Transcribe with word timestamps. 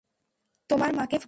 তোমার 0.69 0.91
মাকে 0.93 0.99
ফোন 0.99 1.09
দাও। 1.09 1.19